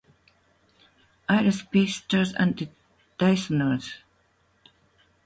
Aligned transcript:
I 1.29 1.41
loved 1.43 1.57
space, 1.57 1.97
stars 1.97 2.33
and 2.33 2.67
dinosaurs. 3.19 3.97